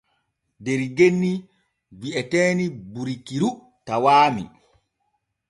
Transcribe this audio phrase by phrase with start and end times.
[0.65, 1.31] Der genni
[1.99, 3.49] wi'eteeni Borikiru
[3.85, 4.43] tawaami.